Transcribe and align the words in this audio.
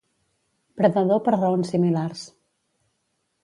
Predador 0.79 1.21
per 1.29 1.35
raons 1.37 1.71
similars. 1.75 2.27